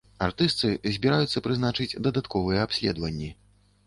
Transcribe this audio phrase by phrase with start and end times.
[0.27, 3.29] Артыстцы збіраюцца прызначыць дадатковыя абследаванні.